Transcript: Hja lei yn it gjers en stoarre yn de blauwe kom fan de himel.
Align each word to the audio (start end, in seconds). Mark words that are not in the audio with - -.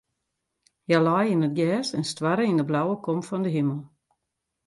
Hja 0.87 0.99
lei 1.07 1.27
yn 1.35 1.47
it 1.47 1.57
gjers 1.57 1.89
en 1.97 2.05
stoarre 2.11 2.45
yn 2.51 2.59
de 2.59 2.65
blauwe 2.69 2.95
kom 3.05 3.19
fan 3.27 3.43
de 3.45 3.51
himel. 3.55 3.79